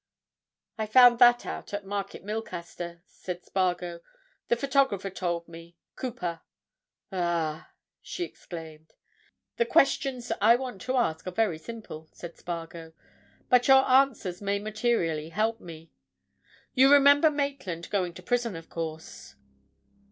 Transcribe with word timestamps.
"I 0.79 0.87
found 0.87 1.19
that 1.19 1.45
out 1.45 1.75
at 1.75 1.85
Market 1.85 2.23
Milcaster," 2.23 3.03
said 3.05 3.45
Spargo. 3.45 3.99
"The 4.47 4.55
photographer 4.55 5.11
told 5.11 5.47
me—Cooper." 5.47 6.41
"Ah!" 7.11 7.71
she 8.01 8.23
exclaimed. 8.23 8.93
"The 9.57 9.67
questions 9.67 10.31
I 10.41 10.55
want 10.55 10.81
to 10.81 10.97
ask 10.97 11.27
are 11.27 11.31
very 11.31 11.59
simple," 11.59 12.09
said 12.13 12.35
Spargo. 12.35 12.93
"But 13.47 13.67
your 13.67 13.87
answers 13.87 14.41
may 14.41 14.57
materially 14.57 15.29
help 15.29 15.59
me. 15.61 15.91
You 16.73 16.91
remember 16.91 17.29
Maitland 17.29 17.87
going 17.91 18.15
to 18.15 18.23
prison, 18.23 18.55
of 18.55 18.69
course?" 18.71 19.35